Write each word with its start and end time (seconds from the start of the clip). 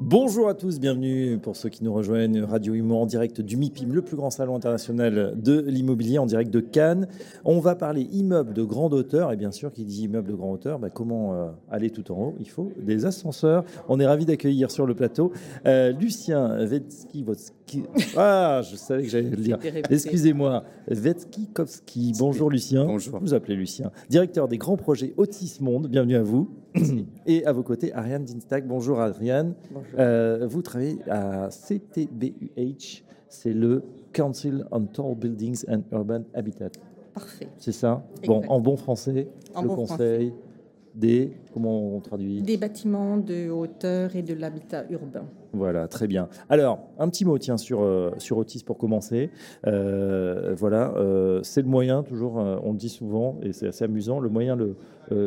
Bonjour 0.00 0.48
à 0.48 0.54
tous, 0.54 0.78
bienvenue 0.78 1.38
pour 1.38 1.56
ceux 1.56 1.70
qui 1.70 1.82
nous 1.82 1.92
rejoignent. 1.92 2.44
Radio 2.44 2.72
Imo 2.74 2.98
en 2.98 3.06
direct 3.06 3.40
du 3.40 3.56
MIPIM, 3.56 3.92
le 3.92 4.00
plus 4.00 4.16
grand 4.16 4.30
salon 4.30 4.54
international 4.54 5.34
de 5.36 5.60
l'immobilier 5.66 6.18
en 6.18 6.26
direct 6.26 6.52
de 6.52 6.60
Cannes. 6.60 7.08
On 7.44 7.58
va 7.58 7.74
parler 7.74 8.02
immeuble 8.12 8.54
de 8.54 8.62
grande 8.62 8.94
hauteur 8.94 9.32
et 9.32 9.36
bien 9.36 9.50
sûr, 9.50 9.72
qui 9.72 9.84
dit 9.84 10.04
immeuble 10.04 10.28
de 10.28 10.36
grande 10.36 10.54
hauteur, 10.54 10.78
bah, 10.78 10.88
comment 10.88 11.34
euh, 11.34 11.48
aller 11.68 11.90
tout 11.90 12.12
en 12.12 12.26
haut? 12.26 12.34
Il 12.38 12.48
faut 12.48 12.70
des 12.80 13.06
ascenseurs. 13.06 13.64
On 13.88 13.98
est 13.98 14.06
ravi 14.06 14.24
d'accueillir 14.24 14.70
sur 14.70 14.86
le 14.86 14.94
plateau 14.94 15.32
euh, 15.66 15.90
Lucien 15.90 16.64
Vetsky. 16.64 17.24
Ah, 18.16 18.62
je 18.70 18.76
savais 18.76 19.02
que 19.02 19.08
j'allais 19.08 19.30
le 19.30 19.36
dire. 19.36 19.58
Excusez-moi, 19.90 20.62
Vetskikowski. 20.86 22.12
Bonjour 22.18 22.50
Lucien. 22.50 22.84
Bonjour. 22.86 23.18
Vous 23.20 23.34
appelez 23.34 23.56
Lucien, 23.56 23.90
directeur 24.08 24.46
des 24.46 24.58
grands 24.58 24.76
projets 24.76 25.14
Monde. 25.60 25.88
Bienvenue 25.88 26.16
à 26.16 26.22
vous. 26.22 26.48
Et 27.26 27.44
à 27.44 27.52
vos 27.52 27.62
côtés, 27.62 27.92
Ariane 27.92 28.24
Dinstag. 28.24 28.66
Bonjour 28.66 29.00
Ariane. 29.00 29.54
Euh, 29.98 30.46
vous 30.46 30.62
travaillez 30.62 30.98
à 31.08 31.48
CTBUH, 31.50 33.04
c'est 33.28 33.52
le 33.52 33.82
Council 34.12 34.64
on 34.70 34.84
Tall 34.86 35.14
Buildings 35.14 35.64
and 35.68 35.82
Urban 35.92 36.22
Habitat. 36.34 36.70
Parfait. 37.14 37.48
C'est 37.58 37.72
ça? 37.72 38.04
Bon, 38.26 38.42
en 38.48 38.60
bon 38.60 38.76
français, 38.76 39.28
En 39.54 39.62
le 39.62 39.68
bon 39.68 39.76
conseil 39.76 40.32
des. 40.94 41.32
Comment 41.52 41.96
on 41.96 42.00
traduit? 42.00 42.42
Des 42.42 42.56
bâtiments 42.56 43.16
de 43.16 43.50
hauteur 43.50 44.14
et 44.14 44.22
de 44.22 44.34
l'habitat 44.34 44.84
urbain. 44.90 45.26
Voilà, 45.52 45.88
très 45.88 46.06
bien. 46.06 46.28
Alors, 46.50 46.88
un 46.98 47.08
petit 47.08 47.24
mot, 47.24 47.38
tiens, 47.38 47.56
sur, 47.56 47.82
euh, 47.82 48.12
sur 48.18 48.36
Otis 48.38 48.62
pour 48.64 48.76
commencer. 48.76 49.30
Euh, 49.66 50.54
voilà, 50.56 50.92
euh, 50.96 51.40
c'est 51.42 51.62
le 51.62 51.68
moyen, 51.68 52.02
toujours, 52.02 52.36
on 52.36 52.72
le 52.72 52.78
dit 52.78 52.88
souvent, 52.88 53.38
et 53.42 53.52
c'est 53.52 53.68
assez 53.68 53.84
amusant, 53.84 54.20
le 54.20 54.28
moyen 54.28 54.56
le, 54.56 54.76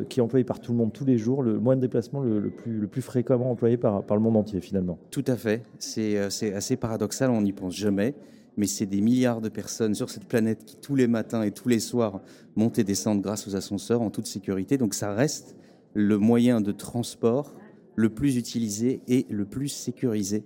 qui 0.09 0.19
est 0.19 0.23
employé 0.23 0.43
par 0.43 0.59
tout 0.59 0.73
le 0.73 0.77
monde 0.77 0.93
tous 0.93 1.05
les 1.05 1.17
jours, 1.17 1.41
le 1.41 1.59
moyen 1.59 1.77
de 1.77 1.81
déplacement 1.81 2.21
le, 2.21 2.51
plus, 2.51 2.79
le 2.79 2.87
plus 2.87 3.01
fréquemment 3.01 3.49
employé 3.49 3.77
par, 3.77 4.03
par 4.03 4.15
le 4.15 4.21
monde 4.21 4.37
entier, 4.37 4.61
finalement. 4.61 4.99
Tout 5.09 5.25
à 5.25 5.35
fait. 5.35 5.63
C'est 5.79 6.17
assez 6.17 6.77
paradoxal, 6.77 7.31
on 7.31 7.41
n'y 7.41 7.53
pense 7.53 7.75
jamais. 7.75 8.13
Mais 8.57 8.67
c'est 8.67 8.85
des 8.85 8.99
milliards 8.99 9.39
de 9.39 9.47
personnes 9.47 9.95
sur 9.95 10.09
cette 10.09 10.25
planète 10.25 10.65
qui, 10.65 10.75
tous 10.75 10.95
les 10.95 11.07
matins 11.07 11.41
et 11.41 11.51
tous 11.51 11.69
les 11.69 11.79
soirs, 11.79 12.19
montent 12.55 12.79
et 12.79 12.83
descendent 12.83 13.21
grâce 13.21 13.47
aux 13.47 13.55
ascenseurs 13.55 14.01
en 14.01 14.09
toute 14.09 14.27
sécurité. 14.27 14.77
Donc 14.77 14.93
ça 14.93 15.13
reste 15.13 15.55
le 15.93 16.17
moyen 16.17 16.59
de 16.61 16.71
transport 16.71 17.55
le 17.95 18.09
plus 18.09 18.37
utilisé 18.37 19.01
et 19.07 19.25
le 19.29 19.45
plus 19.45 19.67
sécurisé, 19.69 20.43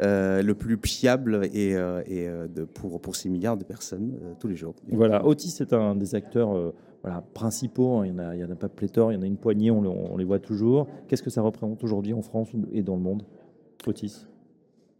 euh, 0.00 0.42
le 0.42 0.54
plus 0.54 0.78
fiable 0.84 1.48
et, 1.52 1.74
euh, 1.74 2.02
et, 2.06 2.28
euh, 2.28 2.46
de, 2.48 2.64
pour, 2.64 3.00
pour 3.00 3.16
ces 3.16 3.28
milliards 3.28 3.56
de 3.56 3.64
personnes 3.64 4.18
euh, 4.22 4.32
tous 4.38 4.48
les 4.48 4.56
jours. 4.56 4.74
Voilà, 4.92 5.26
Otis 5.26 5.54
est 5.60 5.72
un 5.72 5.94
des 5.96 6.14
acteurs 6.14 6.72
voilà, 7.02 7.22
principaux. 7.34 7.98
hein. 7.98 8.06
Il 8.06 8.12
n'y 8.14 8.20
en, 8.20 8.24
a- 8.24 8.34
il 8.36 8.40
y 8.40 8.44
en 8.44 8.50
a 8.50 8.54
pas 8.56 8.68
pléthore, 8.68 9.12
il 9.12 9.16
y 9.16 9.18
en 9.18 9.22
a 9.22 9.26
une 9.26 9.36
poignée, 9.36 9.70
on, 9.70 9.80
le- 9.82 9.88
on 9.88 10.16
les 10.16 10.24
voit 10.24 10.38
toujours. 10.38 10.86
Qu'est-ce 11.08 11.22
que 11.22 11.30
ça 11.30 11.42
représente 11.42 11.82
aujourd'hui 11.84 12.12
en 12.12 12.22
France 12.22 12.48
et 12.72 12.82
dans 12.82 12.96
le 12.96 13.02
monde, 13.02 13.22
Otis? 13.86 14.26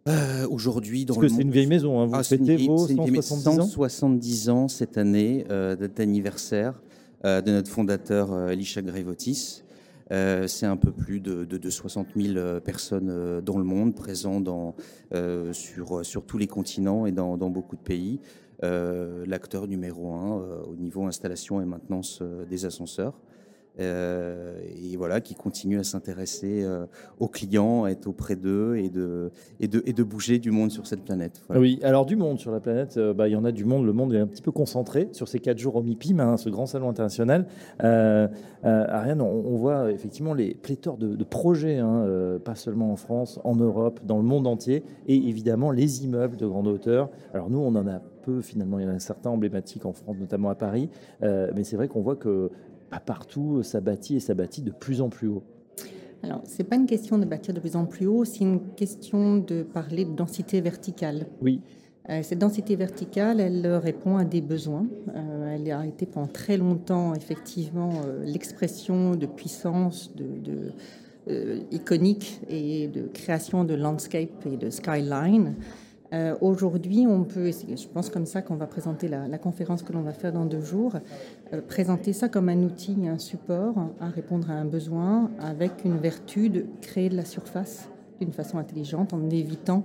Euh, 0.08 0.46
Aujourd'hui, 0.48 1.04
dans 1.04 1.14
Parce 1.14 1.26
que 1.26 1.32
c'est 1.34 1.42
une 1.42 1.50
vieille 1.50 1.66
maison, 1.66 2.00
hein. 2.00 2.06
vous 2.06 2.14
Ah, 2.14 2.18
une 2.18 2.24
fêtez 2.24 2.56
vos 2.66 2.78
c'est 2.86 2.94
une 2.94 3.04
vieille- 3.04 3.22
170 3.22 3.48
ans 3.60 3.62
170 3.62 4.48
ans 4.48 4.68
cette 4.68 4.96
année 4.96 5.44
euh, 5.50 5.76
d'anniversaire 5.76 6.80
euh, 7.24 7.42
de 7.42 7.50
notre 7.52 7.70
fondateur 7.70 8.48
Elisha 8.50 8.80
Grevotis. 8.80 9.62
Euh, 10.10 10.46
c'est 10.46 10.66
un 10.66 10.76
peu 10.76 10.92
plus 10.92 11.20
de, 11.20 11.44
de, 11.44 11.58
de 11.58 11.70
60 11.70 12.08
000 12.16 12.36
euh, 12.36 12.60
personnes 12.60 13.10
euh, 13.10 13.40
dans 13.40 13.58
le 13.58 13.64
monde, 13.64 13.94
présents 13.94 14.40
dans, 14.40 14.74
sur, 15.52 16.02
tous 16.26 16.38
les 16.38 16.46
continents 16.46 17.06
et 17.06 17.12
dans, 17.12 17.36
beaucoup 17.36 17.76
de 17.76 17.82
pays. 17.82 18.20
L'acteur 18.62 19.68
numéro 19.68 20.12
un 20.12 20.36
au 20.68 20.74
niveau 20.76 21.04
installation 21.04 21.60
et 21.60 21.64
maintenance 21.64 22.22
des 22.48 22.64
ascenseurs. 22.64 23.20
Euh, 23.80 24.58
et 24.82 24.96
voilà, 24.96 25.20
qui 25.20 25.34
continue 25.34 25.78
à 25.78 25.84
s'intéresser 25.84 26.64
euh, 26.64 26.86
aux 27.20 27.28
clients, 27.28 27.84
à 27.84 27.90
être 27.90 28.08
auprès 28.08 28.34
d'eux 28.34 28.76
et 28.76 28.90
de, 28.90 29.30
et, 29.60 29.68
de, 29.68 29.82
et 29.86 29.92
de 29.92 30.02
bouger 30.02 30.38
du 30.40 30.50
monde 30.50 30.72
sur 30.72 30.86
cette 30.86 31.04
planète. 31.04 31.42
Oui, 31.50 31.78
alors 31.82 32.04
du 32.04 32.16
monde 32.16 32.40
sur 32.40 32.50
la 32.50 32.58
planète, 32.58 32.96
euh, 32.96 33.14
bah, 33.14 33.28
il 33.28 33.32
y 33.32 33.36
en 33.36 33.44
a 33.44 33.52
du 33.52 33.64
monde. 33.64 33.86
Le 33.86 33.92
monde 33.92 34.12
est 34.14 34.18
un 34.18 34.26
petit 34.26 34.42
peu 34.42 34.50
concentré 34.50 35.08
sur 35.12 35.28
ces 35.28 35.38
quatre 35.38 35.58
jours 35.58 35.76
au 35.76 35.82
MIPIM, 35.82 36.18
hein, 36.18 36.36
ce 36.36 36.48
grand 36.48 36.66
salon 36.66 36.88
international. 36.88 37.46
Ariane, 38.64 39.20
on, 39.20 39.56
voit 39.56 39.92
effectivement 39.92 40.34
les 40.34 40.54
pléthores 40.54 40.96
de, 40.96 41.24
projets, 41.24 41.78
hein, 41.78 42.38
pas 42.44 42.54
seulement 42.54 42.92
en 42.92 42.96
France, 42.96 43.40
en 43.44 43.54
Europe, 43.54 44.00
dans 44.04 44.16
le 44.16 44.24
monde 44.24 44.46
entier, 44.46 44.82
et 45.06 45.14
évidemment 45.14 45.70
les 45.70 46.04
immeubles 46.04 46.36
de 46.36 46.46
grande 46.46 46.66
hauteur. 46.66 47.10
Alors 47.32 47.50
nous, 47.50 47.58
on 47.58 47.74
en 47.76 47.86
a 47.86 48.00
peu 48.22 48.40
finalement. 48.40 48.78
Il 48.78 48.86
y 48.86 48.88
en 48.88 48.94
a 48.94 48.98
certains 48.98 49.30
emblématiques 49.30 49.86
en 49.86 49.92
France, 49.92 50.16
notamment 50.18 50.50
à 50.50 50.54
Paris, 50.56 50.90
mais 51.22 51.62
c'est 51.62 51.76
vrai 51.76 51.86
qu'on 51.86 52.02
voit 52.02 52.16
que 52.16 52.50
pas 52.90 53.00
partout, 53.00 53.62
ça 53.62 53.80
bâtit 53.80 54.16
et 54.16 54.20
ça 54.20 54.34
bâtit 54.34 54.62
de 54.62 54.70
plus 54.70 55.00
en 55.00 55.08
plus 55.08 55.28
haut. 55.28 55.42
Alors, 56.22 56.42
c'est 56.44 56.64
pas 56.64 56.76
une 56.76 56.86
question 56.86 57.16
de 57.18 57.24
bâtir 57.24 57.54
de 57.54 57.60
plus 57.60 57.76
en 57.76 57.86
plus 57.86 58.06
haut, 58.06 58.24
c'est 58.24 58.40
une 58.40 58.60
question 58.74 59.36
de 59.36 59.62
parler 59.62 60.04
de 60.04 60.12
densité 60.14 60.60
verticale. 60.60 61.26
Oui, 61.40 61.60
Euh, 62.10 62.22
cette 62.22 62.38
densité 62.38 62.74
verticale, 62.74 63.38
elle 63.38 63.66
euh, 63.66 63.78
répond 63.78 64.16
à 64.16 64.24
des 64.24 64.40
besoins. 64.40 64.86
Euh, 65.14 65.54
elle 65.54 65.70
a 65.70 65.84
été 65.84 66.06
pendant 66.06 66.26
très 66.26 66.56
longtemps, 66.56 67.14
effectivement, 67.14 67.90
euh, 68.06 68.24
l'expression 68.24 69.14
de 69.14 69.26
puissance, 69.26 70.14
de, 70.16 70.24
de, 70.42 70.72
euh, 71.28 71.60
iconique 71.70 72.40
et 72.48 72.88
de 72.88 73.02
création 73.12 73.64
de 73.64 73.74
landscape 73.74 74.46
et 74.46 74.56
de 74.56 74.70
skyline. 74.70 75.56
Euh, 76.12 76.34
Aujourd'hui, 76.40 77.06
on 77.06 77.24
peut, 77.24 77.50
je 77.50 77.86
pense 77.88 78.08
comme 78.08 78.24
ça 78.26 78.40
qu'on 78.40 78.56
va 78.56 78.66
présenter 78.66 79.08
la, 79.08 79.28
la 79.28 79.38
conférence 79.38 79.82
que 79.82 79.92
l'on 79.92 80.00
va 80.02 80.12
faire 80.12 80.32
dans 80.32 80.46
deux 80.46 80.62
jours, 80.62 80.94
euh, 81.52 81.60
présenter 81.60 82.12
ça 82.12 82.28
comme 82.28 82.48
un 82.48 82.62
outil, 82.62 82.96
un 83.06 83.18
support 83.18 83.74
à 84.00 84.08
répondre 84.08 84.50
à 84.50 84.54
un 84.54 84.64
besoin 84.64 85.30
avec 85.40 85.84
une 85.84 85.98
vertu 85.98 86.48
de 86.48 86.64
créer 86.80 87.08
de 87.10 87.16
la 87.16 87.24
surface 87.26 87.88
d'une 88.20 88.32
façon 88.32 88.58
intelligente 88.58 89.12
en 89.12 89.28
évitant 89.30 89.84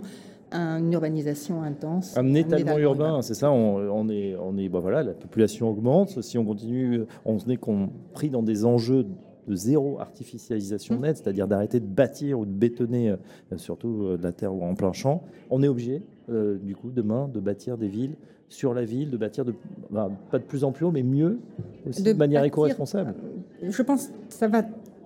une 0.55 0.93
urbanisation 0.93 1.63
intense. 1.63 2.15
Un 2.15 2.31
étalement 2.35 2.77
urbain, 2.77 3.23
c'est 3.23 3.33
ça. 3.33 3.51
On, 3.51 3.77
on 3.77 4.07
est, 4.07 4.35
on 4.39 4.55
est, 4.55 4.69
bah 4.69 4.79
voilà, 4.79 5.01
la 5.01 5.13
population 5.13 5.67
augmente. 5.67 6.21
Si 6.21 6.37
on 6.37 6.45
continue, 6.45 7.05
on 7.25 7.39
est 7.39 7.57
compris 7.57 8.29
dans 8.29 8.43
des 8.43 8.63
enjeux 8.63 9.07
de 9.47 9.55
zéro 9.55 9.99
artificialisation 9.99 10.99
nette, 10.99 11.17
c'est-à-dire 11.17 11.47
d'arrêter 11.47 11.79
de 11.79 11.85
bâtir 11.85 12.39
ou 12.39 12.45
de 12.45 12.51
bétonner, 12.51 13.09
euh, 13.09 13.57
surtout 13.57 14.03
euh, 14.03 14.17
de 14.17 14.23
la 14.23 14.31
terre 14.31 14.53
ou 14.53 14.63
en 14.63 14.75
plein 14.75 14.93
champ. 14.93 15.23
On 15.49 15.61
est 15.63 15.67
obligé, 15.67 16.01
euh, 16.29 16.57
du 16.57 16.75
coup, 16.75 16.91
demain, 16.91 17.27
de 17.27 17.39
bâtir 17.39 17.77
des 17.77 17.87
villes 17.87 18.15
sur 18.49 18.73
la 18.73 18.85
ville, 18.85 19.09
de 19.09 19.17
bâtir 19.17 19.45
de, 19.45 19.53
pas 19.91 20.37
de 20.37 20.43
plus 20.43 20.63
en 20.63 20.71
plus 20.71 20.85
haut, 20.85 20.91
mais 20.91 21.03
mieux, 21.03 21.39
aussi, 21.87 22.03
de, 22.03 22.13
manière 22.13 22.43
éco-responsable. 22.43 23.15
Je 23.63 23.81
pense 23.81 24.07
que 24.07 24.13
ça 24.29 24.47
va 24.47 24.63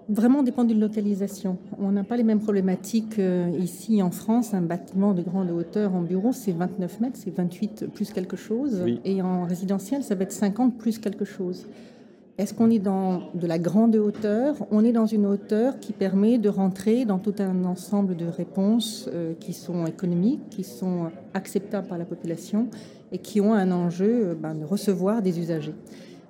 vraiment 0.10 0.44
dépendre 0.44 0.70
d'une 0.70 0.80
localisation. 0.80 1.58
On 1.80 1.92
n'a 1.92 2.04
pas 2.04 2.18
les 2.18 2.24
mêmes 2.24 2.40
problématiques 2.40 3.20
euh, 3.20 3.50
ici 3.60 4.02
en 4.02 4.12
France. 4.12 4.54
Un 4.54 4.62
bâtiment 4.62 5.14
de 5.14 5.22
grande 5.22 5.52
hauteur 5.52 5.94
en 5.94 6.02
bureau, 6.02 6.32
c'est 6.32 6.52
29 6.52 7.02
mètres, 7.02 7.18
c'est 7.18 7.36
28 7.36 7.88
plus 7.94 8.12
quelque 8.12 8.38
chose. 8.38 8.82
Oui. 8.84 9.00
Et 9.06 9.22
en 9.22 9.44
résidentiel, 9.44 10.04
ça 10.04 10.16
va 10.16 10.24
être 10.24 10.32
50 10.32 10.78
plus 10.78 10.98
quelque 11.00 11.26
chose. 11.26 11.68
Est-ce 12.38 12.54
qu'on 12.54 12.70
est 12.70 12.78
dans 12.78 13.32
de 13.34 13.48
la 13.48 13.58
grande 13.58 13.96
hauteur? 13.96 14.56
On 14.70 14.86
est 14.86 14.92
dans 14.92 15.08
une 15.08 15.26
hauteur 15.26 15.80
qui 15.80 15.92
permet 15.92 16.38
de 16.38 16.50
rentrer 16.50 17.04
dans 17.04 17.18
tout 17.18 17.34
un 17.40 17.66
ensemble 17.66 18.16
de 18.16 18.28
réponses 18.28 19.10
euh, 19.12 19.34
qui 19.40 19.54
sont 19.54 19.88
économiques, 19.88 20.48
qui 20.52 20.64
sont 20.64 21.10
acceptables 21.34 21.88
par 21.88 21.98
la 21.98 22.06
population 22.06 22.68
et 23.12 23.18
qui 23.18 23.42
ont 23.42 23.56
un 23.56 23.72
enjeu 23.72 24.28
euh, 24.28 24.36
ben, 24.36 24.54
de 24.54 24.66
recevoir 24.66 25.24
des 25.24 25.40
usagers. 25.40 25.74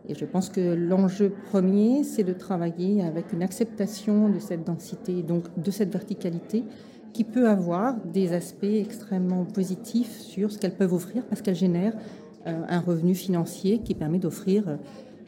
Et 0.07 0.15
je 0.15 0.23
pense 0.23 0.47
que 0.47 0.75
l'enjeu 0.75 1.33
premier, 1.51 2.05
c'est 2.05 2.23
de 2.23 2.31
travailler 2.31 3.03
avec 3.03 3.33
une 3.33 3.43
acceptation 3.43 4.29
de 4.29 4.39
cette 4.39 4.63
densité, 4.63 5.23
donc 5.23 5.43
de 5.61 5.71
cette 5.71 5.91
verticalité, 5.91 6.63
qui 7.11 7.25
peut 7.25 7.49
avoir 7.49 7.97
des 8.13 8.31
aspects 8.31 8.63
extrêmement 8.63 9.43
positifs 9.43 10.17
sur 10.21 10.51
ce 10.53 10.57
qu'elles 10.57 10.75
peuvent 10.75 10.93
offrir, 10.93 11.25
parce 11.25 11.41
qu'elles 11.41 11.55
génèrent 11.55 11.97
euh, 12.45 12.61
un 12.69 12.79
revenu 12.79 13.13
financier 13.13 13.79
qui 13.79 13.93
permet 13.93 14.19
d'offrir 14.19 14.77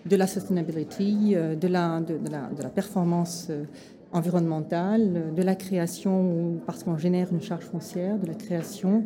de 0.05 0.15
la 0.15 0.27
sustainability, 0.27 1.33
euh, 1.35 1.55
de 1.55 1.67
la, 1.67 1.99
de, 2.01 2.17
de 2.17 2.29
la, 2.29 2.49
de 2.57 2.63
la 2.63 2.69
performance 2.69 3.47
euh, 3.49 3.63
environnementale, 4.11 5.13
euh, 5.15 5.31
de 5.31 5.41
la 5.43 5.55
création, 5.55 6.21
ou 6.21 6.59
parce 6.65 6.83
qu'on 6.83 6.97
génère 6.97 7.31
une 7.31 7.41
charge 7.41 7.65
foncière, 7.65 8.17
de 8.17 8.25
la 8.27 8.33
création 8.33 9.03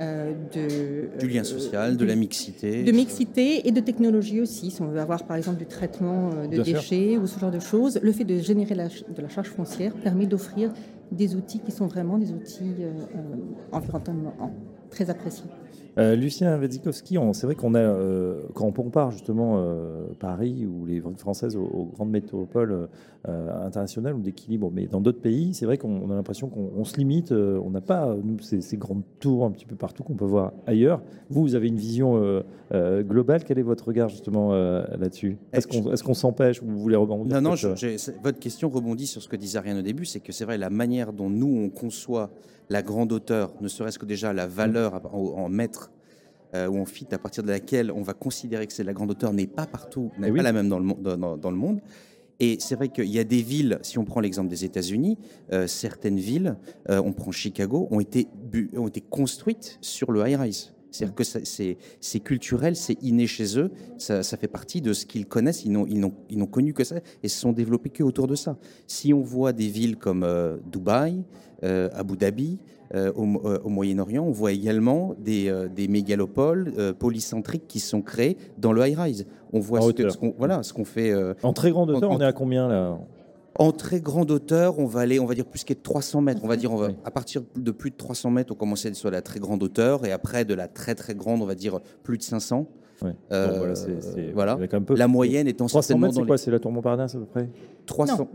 euh, 0.00 0.32
de... 0.52 1.18
Du 1.20 1.28
lien 1.28 1.42
euh, 1.42 1.44
social, 1.44 1.96
de 1.96 2.04
la 2.04 2.16
mixité. 2.16 2.82
de 2.82 2.92
mixité 2.92 3.68
et 3.68 3.72
de 3.72 3.80
technologie 3.80 4.40
aussi. 4.40 4.70
Si 4.70 4.82
on 4.82 4.86
veut 4.88 4.98
avoir 5.00 5.24
par 5.24 5.36
exemple 5.36 5.58
du 5.58 5.66
traitement 5.66 6.30
euh, 6.34 6.46
de 6.46 6.56
Bien 6.56 6.64
sûr. 6.64 6.74
déchets 6.74 7.18
ou 7.18 7.26
ce 7.26 7.38
genre 7.38 7.50
de 7.52 7.60
choses, 7.60 8.00
le 8.02 8.10
fait 8.12 8.24
de 8.24 8.38
générer 8.38 8.74
la 8.74 8.88
de 8.88 9.22
la 9.22 9.28
charge 9.28 9.48
foncière 9.50 9.92
permet 9.94 10.26
d'offrir 10.26 10.72
des 11.12 11.36
outils 11.36 11.60
qui 11.60 11.70
sont 11.70 11.86
vraiment 11.86 12.18
des 12.18 12.32
outils 12.32 12.74
euh, 12.80 12.90
environnementalement 13.70 14.34
très 14.90 15.08
appréciés. 15.08 15.50
Euh, 15.98 16.16
Lucien 16.16 16.56
Wedzikowski, 16.56 17.18
c'est 17.32 17.46
vrai 17.46 17.54
qu'on 17.54 17.74
a, 17.74 17.78
euh, 17.78 18.40
quand 18.54 18.66
on 18.66 18.72
compare 18.72 19.10
justement 19.10 19.56
euh, 19.58 20.06
Paris 20.18 20.66
ou 20.66 20.86
les 20.86 21.00
ventes 21.00 21.18
françaises 21.18 21.54
aux, 21.56 21.90
grandes 21.94 22.10
métropoles 22.10 22.88
internationales 23.24 24.14
ou 24.14 24.20
d'équilibre, 24.20 24.72
mais 24.74 24.86
dans 24.86 25.00
d'autres 25.00 25.20
pays, 25.20 25.54
c'est 25.54 25.64
vrai 25.64 25.78
qu'on 25.78 26.10
a 26.10 26.14
l'impression 26.14 26.48
qu'on 26.48 26.84
se 26.84 26.96
limite. 26.96 27.30
on 27.30 27.70
n'a 27.70 27.80
pas, 27.80 28.16
nous, 28.24 28.40
ces, 28.40 28.76
grandes 28.76 29.04
tours 29.20 29.44
un 29.44 29.52
petit 29.52 29.64
peu 29.64 29.76
partout 29.76 30.02
qu'on 30.02 30.14
peut 30.14 30.24
voir 30.24 30.52
ailleurs. 30.66 31.00
Vous, 31.30 31.42
vous 31.42 31.54
avez 31.54 31.68
une 31.68 31.76
vision 31.76 32.42
globale. 32.72 33.44
Quel 33.44 33.60
est 33.60 33.62
votre 33.62 33.86
regard 33.86 34.08
justement 34.08 34.52
là-dessus? 34.52 35.38
Est-ce 35.52 36.02
qu'on 36.02 36.14
s'empêche 36.14 36.62
ou 36.62 36.66
vous 36.66 36.80
voulez 36.80 36.96
rebondir 36.96 37.40
Non, 37.40 37.50
non, 37.50 37.54
votre 38.22 38.40
question 38.40 38.68
rebondit 38.68 39.06
sur 39.06 39.22
ce 39.22 39.28
que 39.28 39.36
disait 39.36 39.58
Ariane 39.58 39.78
au 39.78 39.82
début, 39.82 40.04
c'est 40.04 40.20
que 40.20 40.32
c'est 40.32 40.44
vrai, 40.44 40.58
la 40.58 40.70
manière 40.70 41.12
dont 41.12 41.30
nous, 41.30 41.62
on 41.64 41.68
conçoit 41.68 42.30
la 42.72 42.82
grande 42.82 43.12
hauteur, 43.12 43.52
ne 43.60 43.68
serait-ce 43.68 43.98
que 43.98 44.06
déjà 44.06 44.32
la 44.32 44.46
valeur 44.46 45.00
en, 45.14 45.48
mètres 45.62 45.90
euh, 46.54 46.68
ou 46.68 46.80
en 46.80 46.84
fit 46.84 47.06
à 47.12 47.18
partir 47.18 47.42
de 47.42 47.50
laquelle 47.50 47.90
on 47.90 48.02
va 48.02 48.14
considérer 48.14 48.66
que 48.66 48.72
c'est 48.72 48.84
la 48.84 48.92
grande 48.92 49.10
hauteur 49.10 49.32
n'est 49.32 49.46
pas 49.46 49.66
partout, 49.66 50.10
n'est 50.18 50.28
eh 50.28 50.32
pas 50.32 50.42
la 50.42 50.52
même 50.52 50.68
dans 50.68 50.78
le, 50.78 51.16
dans, 51.36 51.50
le 51.50 51.56
monde. 51.56 51.80
Et 52.40 52.58
c'est 52.60 52.74
vrai 52.74 52.88
qu'il 52.88 53.08
y 53.08 53.18
a 53.18 53.24
des 53.24 53.42
villes, 53.42 53.78
si 53.82 53.98
on 53.98 54.04
prend 54.04 54.20
l'exemple 54.20 54.48
des 54.48 54.64
États-Unis, 54.64 55.16
euh, 55.52 55.66
certaines 55.66 56.18
villes, 56.18 56.56
euh, 56.90 57.00
on 57.02 57.12
prend 57.12 57.30
Chicago, 57.30 57.88
ont 57.90 58.00
été, 58.00 58.28
ont 58.76 58.88
été 58.88 59.00
construites 59.00 59.78
sur 59.80 60.12
le 60.12 60.26
high-rise. 60.26 60.71
C'est-à-dire 60.92 61.14
que 61.14 61.24
c'est 61.24 62.20
culturel, 62.20 62.76
c'est 62.76 63.02
inné 63.02 63.26
chez 63.26 63.58
eux, 63.58 63.70
ça, 63.98 64.22
fait 64.22 64.48
partie 64.48 64.80
de 64.80 64.92
ce 64.92 65.06
qu'ils 65.06 65.26
connaissent, 65.26 65.64
ils 65.64 65.72
n'ont 65.72 66.46
connu 66.46 66.72
que 66.72 66.84
ça 66.84 66.96
et 67.22 67.28
se 67.28 67.38
sont 67.38 67.52
développés 67.52 67.90
que 67.90 68.02
autour 68.02 68.26
de 68.26 68.34
ça. 68.34 68.56
Si 68.86 69.12
on 69.12 69.22
voit 69.22 69.52
des 69.52 69.68
villes 69.68 69.96
comme 69.96 70.26
Dubaï, 70.70 71.24
euh, 71.64 71.88
Abu 71.94 72.16
Dhabi, 72.16 72.58
euh, 72.94 73.12
euh, 73.16 73.58
au, 73.62 73.68
Moyen-Orient, 73.68 74.24
on 74.24 74.32
voit 74.32 74.50
également 74.50 75.14
des, 75.18 75.48
mégalopoles 75.88 76.72
polycentriques 76.98 77.68
qui 77.68 77.78
sont 77.78 78.02
créés 78.02 78.36
dans 78.58 78.72
le 78.72 78.86
high-rise. 78.86 79.26
On 79.52 79.60
voit 79.60 79.80
ce, 79.80 80.16
qu'on 80.16 80.34
voilà, 80.36 80.62
ce 80.62 80.72
qu'on 80.72 80.84
fait. 80.84 81.12
en 81.42 81.52
très 81.52 81.70
grande 81.70 81.90
hauteur, 81.90 82.10
on 82.10 82.20
est 82.20 82.24
à 82.24 82.32
combien 82.32 82.68
là? 82.68 82.98
En 83.58 83.72
très 83.72 84.00
grande 84.00 84.30
hauteur, 84.30 84.78
on 84.78 84.86
va 84.86 85.00
aller, 85.00 85.20
on 85.20 85.26
va 85.26 85.34
dire 85.34 85.44
plus 85.44 85.64
que 85.64 85.74
300 85.74 86.20
mètres. 86.22 86.40
On 86.42 86.48
va 86.48 86.56
dire, 86.56 86.72
on 86.72 86.76
va, 86.76 86.88
à 87.04 87.10
partir 87.10 87.42
de 87.56 87.70
plus 87.70 87.90
de 87.90 87.96
300 87.96 88.30
mètres, 88.30 88.52
on 88.52 88.56
commence 88.56 88.90
sur 88.92 89.10
la 89.10 89.22
très 89.22 89.40
grande 89.40 89.62
hauteur, 89.62 90.04
et 90.06 90.12
après 90.12 90.44
de 90.44 90.54
la 90.54 90.68
très 90.68 90.94
très 90.94 91.14
grande, 91.14 91.42
on 91.42 91.46
va 91.46 91.54
dire 91.54 91.80
plus 92.02 92.18
de 92.18 92.22
500. 92.22 92.66
voilà, 94.34 94.58
La 94.96 95.08
moyenne 95.08 95.48
étant 95.48 95.66
300 95.66 95.98
mètres, 95.98 96.14
c'est 96.14 96.26
quoi 96.26 96.38
C'est 96.38 96.50
la 96.50 96.58
tour 96.58 96.72
Montparnasse 96.72 97.14
à 97.14 97.18
peu 97.18 97.26
près? 97.26 97.48
300. 97.86 98.28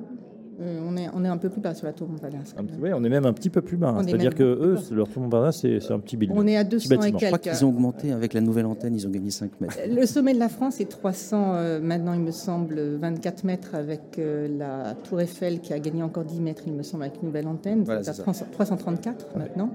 Euh, 0.59 0.79
on, 0.87 0.97
est, 0.97 1.07
on 1.13 1.23
est 1.23 1.27
un 1.27 1.37
peu 1.37 1.49
plus 1.49 1.61
bas 1.61 1.75
sur 1.75 1.85
la 1.85 1.93
tour 1.93 2.07
Montparnasse. 2.07 2.55
Oui, 2.81 2.89
on 2.93 3.03
est 3.03 3.09
même 3.09 3.25
un 3.25 3.33
petit 3.33 3.49
peu 3.49 3.61
plus 3.61 3.77
bas. 3.77 3.89
Hein. 3.89 4.03
C'est-à-dire 4.03 4.33
que 4.33 4.43
eux, 4.43 4.77
leur 4.91 5.07
tour 5.07 5.21
Montparnasse, 5.21 5.61
c'est 5.61 5.91
un 5.91 5.99
petit 5.99 6.17
building. 6.17 6.35
On 6.37 6.47
est 6.47 6.57
à 6.57 6.63
200 6.63 6.89
et 6.89 7.11
quelques. 7.11 7.21
Je 7.21 7.25
crois 7.27 7.37
qu'ils 7.37 7.65
ont 7.65 7.69
augmenté 7.69 8.11
avec 8.11 8.33
la 8.33 8.41
nouvelle 8.41 8.65
antenne, 8.65 8.95
ils 8.95 9.05
ont 9.05 9.11
gagné 9.11 9.29
5 9.29 9.61
mètres. 9.61 9.77
Le 9.87 10.05
sommet 10.07 10.33
de 10.33 10.39
la 10.39 10.49
France 10.49 10.79
est 10.79 10.89
300, 10.89 11.53
euh, 11.53 11.79
maintenant 11.79 12.13
il 12.13 12.21
me 12.21 12.31
semble 12.31 12.79
24 12.99 13.43
mètres 13.43 13.75
avec 13.75 14.17
euh, 14.17 14.47
la 14.57 14.95
tour 14.95 15.21
Eiffel 15.21 15.59
qui 15.59 15.73
a 15.73 15.79
gagné 15.79 16.01
encore 16.01 16.23
10 16.23 16.41
mètres, 16.41 16.63
il 16.65 16.73
me 16.73 16.81
semble, 16.81 17.03
avec 17.03 17.17
une 17.21 17.27
nouvelle 17.27 17.47
antenne. 17.47 17.83
Voilà, 17.83 18.01
c'est 18.03 18.23
334 18.23 19.37
maintenant. 19.37 19.69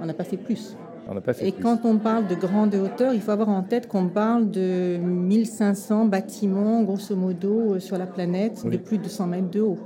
On 0.00 0.06
n'a 0.06 0.14
pas 0.14 0.24
fait 0.24 0.36
plus. 0.36 0.76
On 1.08 1.20
pas 1.20 1.34
fait 1.34 1.48
et 1.48 1.52
quand 1.52 1.80
on 1.84 1.98
parle 1.98 2.26
de 2.26 2.34
grande 2.34 2.74
hauteur, 2.74 3.12
il 3.12 3.20
faut 3.20 3.30
avoir 3.30 3.50
en 3.50 3.62
tête 3.62 3.88
qu'on 3.88 4.08
parle 4.08 4.50
de 4.50 4.96
1500 4.96 6.06
bâtiments, 6.06 6.82
grosso 6.82 7.14
modo, 7.14 7.78
sur 7.78 7.98
la 7.98 8.06
planète, 8.06 8.66
de 8.66 8.76
plus 8.78 8.98
de 8.98 9.08
100 9.08 9.26
mètres 9.26 9.50
de 9.50 9.60
haut. 9.60 9.78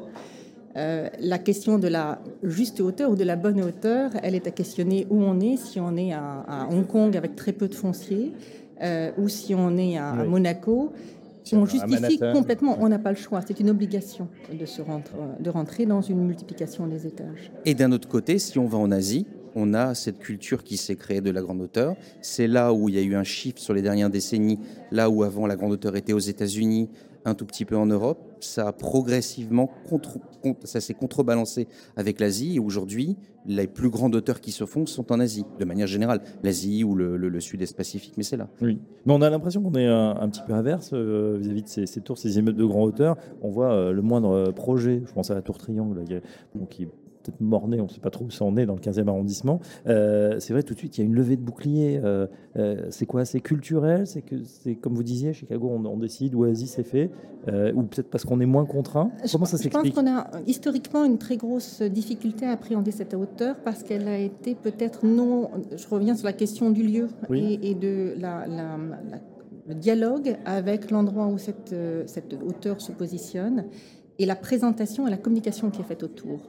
Euh, 0.78 1.08
la 1.18 1.38
question 1.38 1.78
de 1.78 1.88
la 1.88 2.20
juste 2.44 2.80
hauteur 2.80 3.10
ou 3.10 3.16
de 3.16 3.24
la 3.24 3.34
bonne 3.34 3.60
hauteur, 3.60 4.12
elle 4.22 4.36
est 4.36 4.46
à 4.46 4.52
questionner 4.52 5.08
où 5.10 5.20
on 5.20 5.40
est, 5.40 5.56
si 5.56 5.80
on 5.80 5.96
est 5.96 6.12
à, 6.12 6.68
Hong 6.70 6.86
Kong 6.86 7.16
avec 7.16 7.34
très 7.34 7.52
peu 7.52 7.66
de 7.66 7.74
fonciers, 7.74 8.32
euh, 8.82 9.10
ou 9.18 9.28
si 9.28 9.56
on 9.56 9.76
est 9.76 9.98
à, 9.98 10.12
Monaco. 10.24 10.92
on 11.52 11.66
justifie 11.66 12.20
complètement, 12.32 12.76
on 12.80 12.88
n'a 12.88 13.00
pas 13.00 13.10
le 13.10 13.16
choix, 13.16 13.40
c'est 13.44 13.58
une 13.58 13.70
obligation 13.70 14.28
de, 14.52 14.66
se 14.66 14.80
rentrer, 14.80 15.16
de 15.40 15.50
rentrer 15.50 15.84
dans 15.84 16.00
une 16.00 16.24
multiplication 16.24 16.86
des 16.86 17.08
étages. 17.08 17.50
Et 17.64 17.74
d'un 17.74 17.90
autre 17.90 18.06
côté, 18.06 18.38
si 18.38 18.56
on 18.60 18.66
va 18.66 18.78
en 18.78 18.92
Asie, 18.92 19.26
on 19.56 19.74
a 19.74 19.96
cette 19.96 20.20
culture 20.20 20.62
qui 20.62 20.76
s'est 20.76 20.94
créée 20.94 21.20
de 21.20 21.30
la 21.30 21.40
grande 21.40 21.60
hauteur. 21.60 21.96
C'est 22.22 22.46
là 22.46 22.72
où 22.72 22.88
il 22.88 22.94
y 22.94 22.98
a 22.98 23.02
eu 23.02 23.16
un 23.16 23.24
shift 23.24 23.58
sur 23.58 23.74
les 23.74 23.82
dernières 23.82 24.10
décennies, 24.10 24.60
là 24.92 25.10
où 25.10 25.24
avant 25.24 25.48
la 25.48 25.56
grande 25.56 25.72
hauteur 25.72 25.96
était 25.96 26.12
aux 26.12 26.18
États-Unis, 26.20 26.88
un 27.24 27.34
tout 27.34 27.46
petit 27.46 27.64
peu 27.64 27.76
en 27.76 27.86
Europe. 27.86 28.27
Ça 28.40 28.68
a 28.68 28.72
progressivement 28.72 29.70
ça 30.64 30.80
s'est 30.80 30.94
contrebalancé 30.94 31.68
avec 31.96 32.20
l'Asie 32.20 32.56
et 32.56 32.58
aujourd'hui, 32.58 33.16
les 33.46 33.66
plus 33.66 33.90
grandes 33.90 34.14
hauteurs 34.14 34.40
qui 34.40 34.52
se 34.52 34.66
font 34.66 34.86
sont 34.86 35.10
en 35.12 35.20
Asie, 35.20 35.44
de 35.58 35.64
manière 35.64 35.86
générale, 35.86 36.20
l'Asie 36.42 36.84
ou 36.84 36.94
le, 36.94 37.40
Sud-Est 37.40 37.76
Pacifique, 37.76 38.14
mais 38.16 38.22
c'est 38.22 38.36
là. 38.36 38.48
Oui, 38.60 38.78
mais 39.06 39.12
on 39.12 39.22
a 39.22 39.30
l'impression 39.30 39.62
qu'on 39.62 39.74
est 39.74 39.86
un, 39.86 40.28
petit 40.28 40.42
peu 40.46 40.52
inverse 40.52 40.90
euh, 40.92 41.38
vis-à-vis 41.40 41.62
de 41.62 41.68
ces, 41.68 42.00
tours, 42.00 42.18
ces 42.18 42.38
immeubles 42.38 42.58
de 42.58 42.64
grande 42.64 42.88
hauteur. 42.88 43.16
On 43.42 43.50
voit 43.50 43.72
euh, 43.72 43.92
le 43.92 44.02
moindre 44.02 44.52
projet, 44.52 45.02
je 45.06 45.12
pense 45.12 45.30
à 45.30 45.34
la 45.34 45.42
tour 45.42 45.58
Triangle, 45.58 46.04
qui 46.68 46.88
peut-être 47.28 47.40
Mornay, 47.40 47.80
on 47.80 47.84
ne 47.84 47.88
sait 47.88 48.00
pas 48.00 48.10
trop 48.10 48.24
où 48.24 48.30
ça 48.30 48.44
en 48.44 48.56
est 48.56 48.66
dans 48.66 48.74
le 48.74 48.80
15e 48.80 49.08
arrondissement. 49.08 49.60
Euh, 49.86 50.38
c'est 50.40 50.52
vrai, 50.52 50.62
tout 50.62 50.74
de 50.74 50.78
suite, 50.78 50.98
il 50.98 51.00
y 51.02 51.04
a 51.04 51.06
une 51.06 51.14
levée 51.14 51.36
de 51.36 51.42
bouclier. 51.42 52.00
Euh, 52.02 52.26
euh, 52.56 52.86
c'est 52.90 53.06
quoi 53.06 53.24
C'est 53.24 53.40
culturel 53.40 54.06
C'est 54.06 54.22
que 54.22 54.42
c'est 54.44 54.74
comme 54.74 54.94
vous 54.94 55.02
disiez, 55.02 55.32
Chicago, 55.32 55.68
on, 55.68 55.98
décide 55.98 56.34
où 56.34 56.44
Asie 56.44 56.68
c'est 56.68 56.84
fait, 56.84 57.10
ou 57.74 57.82
peut-être 57.82 58.08
parce 58.08 58.24
qu'on 58.24 58.40
est 58.40 58.46
moins 58.46 58.64
contraint? 58.64 59.10
Comment 59.32 59.44
ça 59.44 59.56
s'explique? 59.56 59.86
Je 59.86 59.92
pense 59.92 60.04
qu'on 60.04 60.10
a 60.10 60.30
historiquement 60.46 61.04
une 61.04 61.18
très 61.18 61.36
grosse 61.36 61.82
difficulté 61.82 62.46
à 62.46 62.52
appréhender 62.52 62.92
cette 62.92 63.14
hauteur 63.14 63.56
parce 63.64 63.82
qu'elle 63.82 64.06
a 64.06 64.18
été 64.18 64.54
peut-être 64.54 65.04
non. 65.04 65.50
Je 65.76 65.88
reviens 65.88 66.14
sur 66.14 66.26
la 66.26 66.32
question 66.32 66.70
du 66.70 66.82
lieu 66.82 67.08
et, 67.32 67.74
de 67.74 68.14
la, 68.18 68.46
le 69.66 69.74
dialogue 69.74 70.36
avec 70.44 70.90
l'endroit 70.90 71.26
où 71.26 71.38
cette, 71.38 71.74
cette 72.06 72.36
hauteur 72.46 72.80
se 72.80 72.92
positionne 72.92 73.64
et 74.18 74.26
la 74.26 74.36
présentation 74.36 75.06
et 75.06 75.10
la 75.10 75.16
communication 75.16 75.70
qui 75.70 75.80
est 75.80 75.84
faite 75.84 76.02
autour. 76.02 76.40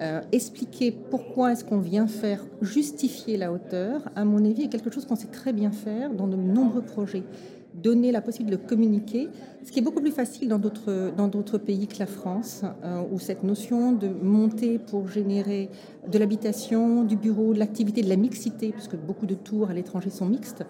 Euh, 0.00 0.22
expliquer 0.32 0.92
pourquoi 0.92 1.52
est-ce 1.52 1.62
qu'on 1.62 1.78
vient 1.78 2.06
faire, 2.06 2.42
justifier 2.62 3.36
la 3.36 3.52
hauteur, 3.52 4.08
à 4.16 4.24
mon 4.24 4.42
avis, 4.46 4.62
est 4.62 4.68
quelque 4.68 4.90
chose 4.90 5.04
qu'on 5.04 5.16
sait 5.16 5.28
très 5.28 5.52
bien 5.52 5.72
faire 5.72 6.14
dans 6.14 6.26
de 6.26 6.36
nombreux 6.36 6.80
projets. 6.80 7.22
Donner 7.74 8.12
la 8.12 8.20
possibilité 8.20 8.62
de 8.62 8.68
communiquer, 8.68 9.28
ce 9.64 9.70
qui 9.70 9.78
est 9.78 9.82
beaucoup 9.82 10.00
plus 10.00 10.10
facile 10.10 10.48
dans 10.48 10.58
d'autres, 10.58 11.12
dans 11.16 11.28
d'autres 11.28 11.58
pays 11.58 11.86
que 11.86 11.98
la 11.98 12.06
France, 12.06 12.62
euh, 12.84 13.02
où 13.12 13.18
cette 13.18 13.42
notion 13.44 13.92
de 13.92 14.08
monter 14.08 14.78
pour 14.78 15.08
générer 15.08 15.68
de 16.10 16.18
l'habitation, 16.18 17.04
du 17.04 17.16
bureau, 17.16 17.54
de 17.54 17.58
l'activité, 17.58 18.02
de 18.02 18.08
la 18.08 18.16
mixité, 18.16 18.72
puisque 18.72 18.96
beaucoup 18.96 19.26
de 19.26 19.34
tours 19.34 19.70
à 19.70 19.74
l'étranger 19.74 20.10
sont 20.10 20.26
mixtes, 20.26 20.64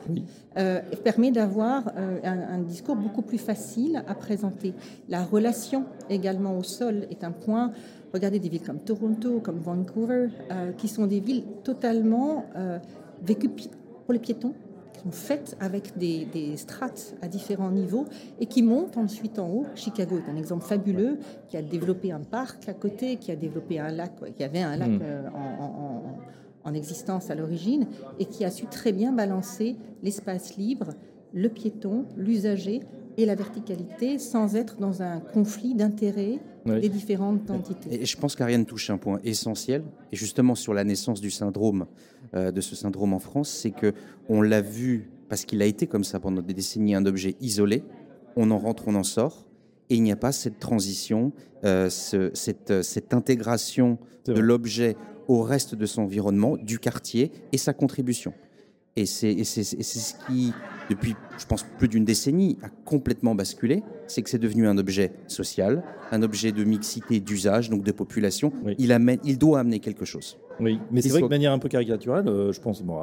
euh, 0.58 0.80
permet 1.02 1.30
d'avoir 1.30 1.88
un, 1.96 2.54
un, 2.54 2.58
discours 2.58 2.96
beaucoup 2.96 3.22
plus 3.22 3.38
facile 3.38 4.02
à 4.06 4.14
présenter. 4.14 4.74
La 5.08 5.24
relation 5.24 5.84
également 6.10 6.58
au 6.58 6.62
sol 6.62 7.06
est 7.10 7.24
un 7.24 7.32
point 7.32 7.72
Regardez 8.12 8.40
des 8.40 8.48
villes 8.48 8.62
comme 8.62 8.80
Toronto, 8.80 9.40
comme 9.40 9.58
Vancouver, 9.58 10.28
euh, 10.50 10.72
qui 10.72 10.88
sont 10.88 11.06
des 11.06 11.20
villes 11.20 11.44
totalement 11.62 12.46
euh, 12.56 12.78
vécues 13.22 13.50
pour 13.50 14.12
les 14.12 14.18
piétons, 14.18 14.52
sont 15.02 15.10
faites 15.10 15.56
avec 15.60 15.96
des, 15.96 16.56
strates 16.56 17.14
à 17.22 17.28
différents 17.28 17.70
niveaux 17.70 18.06
et 18.38 18.46
qui 18.46 18.62
montent 18.62 18.96
ensuite 18.96 19.38
en 19.38 19.48
haut. 19.48 19.66
Chicago 19.74 20.18
est 20.18 20.30
un 20.30 20.36
exemple 20.36 20.64
fabuleux 20.64 21.18
qui 21.48 21.56
a 21.56 21.62
développé 21.62 22.12
un 22.12 22.20
parc 22.20 22.68
à 22.68 22.74
côté, 22.74 23.16
qui 23.16 23.30
a 23.30 23.36
développé 23.36 23.78
un 23.78 23.90
lac, 23.90 24.12
qui 24.36 24.44
avait 24.44 24.62
un 24.62 24.76
lac 24.76 24.88
hmm. 24.88 25.00
euh, 25.02 25.28
en, 26.64 26.74
existence 26.74 27.30
à 27.30 27.34
l'origine 27.34 27.86
et 28.20 28.26
qui 28.26 28.44
a 28.44 28.50
su 28.50 28.66
très 28.66 28.92
bien 28.92 29.12
balancer 29.12 29.76
l'espace 30.04 30.56
libre, 30.56 30.90
le 31.32 31.48
piéton, 31.48 32.04
l'usager 32.16 32.80
et 33.16 33.26
la 33.26 33.34
verticalité 33.34 34.18
sans 34.18 34.54
être 34.54 34.76
dans 34.78 35.02
un 35.02 35.18
conflit 35.18 35.74
d'intérêts 35.74 36.38
des 36.66 36.88
différentes 36.88 37.50
entités. 37.50 38.02
Et 38.02 38.06
je 38.06 38.16
pense 38.16 38.36
qu'Ariane 38.36 38.66
touche 38.66 38.90
un 38.90 38.98
point 38.98 39.20
essentiel, 39.24 39.82
et 40.12 40.16
justement 40.16 40.54
sur 40.54 40.74
la 40.74 40.84
naissance 40.84 41.20
du 41.20 41.30
syndrome, 41.30 41.82
euh, 41.82 42.19
de 42.34 42.60
ce 42.60 42.76
syndrome 42.76 43.12
en 43.12 43.18
France, 43.18 43.50
c'est 43.50 43.70
que 43.70 43.92
on 44.28 44.42
l'a 44.42 44.60
vu, 44.60 45.10
parce 45.28 45.44
qu'il 45.44 45.62
a 45.62 45.66
été 45.66 45.86
comme 45.86 46.04
ça 46.04 46.20
pendant 46.20 46.42
des 46.42 46.54
décennies, 46.54 46.94
un 46.94 47.06
objet 47.06 47.36
isolé, 47.40 47.82
on 48.36 48.50
en 48.50 48.58
rentre, 48.58 48.84
on 48.86 48.94
en 48.94 49.02
sort, 49.02 49.46
et 49.88 49.96
il 49.96 50.02
n'y 50.02 50.12
a 50.12 50.16
pas 50.16 50.32
cette 50.32 50.60
transition, 50.60 51.32
euh, 51.64 51.90
cette, 51.90 52.82
cette, 52.82 53.12
intégration 53.12 53.98
de 54.24 54.38
l'objet 54.38 54.96
au 55.26 55.42
reste 55.42 55.74
de 55.74 55.86
son 55.86 56.02
environnement, 56.02 56.56
du 56.56 56.78
quartier 56.78 57.32
et 57.52 57.58
sa 57.58 57.72
contribution. 57.72 58.32
Et 58.96 59.06
c'est 59.06 59.44
ce 59.44 60.14
qui 60.26 60.52
depuis, 60.90 61.14
je 61.38 61.46
pense, 61.46 61.64
plus 61.78 61.88
d'une 61.88 62.04
décennie, 62.04 62.58
a 62.62 62.68
complètement 62.68 63.34
basculé, 63.34 63.82
c'est 64.08 64.22
que 64.22 64.28
c'est 64.28 64.38
devenu 64.38 64.66
un 64.66 64.76
objet 64.76 65.12
social, 65.28 65.82
un 66.10 66.22
objet 66.22 66.52
de 66.52 66.64
mixité 66.64 67.20
d'usage, 67.20 67.70
donc 67.70 67.84
de 67.84 67.92
population. 67.92 68.52
Il, 68.76 68.92
amène, 68.92 69.20
il 69.24 69.38
doit 69.38 69.60
amener 69.60 69.78
quelque 69.78 70.04
chose. 70.04 70.36
Oui, 70.58 70.78
mais 70.90 71.00
c'est 71.00 71.08
vrai 71.08 71.20
que 71.20 71.26
de 71.26 71.30
manière 71.30 71.52
un 71.52 71.58
peu 71.58 71.68
caricaturale, 71.68 72.28
euh, 72.28 72.52
je 72.52 72.60
pense 72.60 72.82
bon, 72.82 72.98